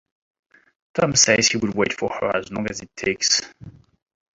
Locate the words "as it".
2.71-2.89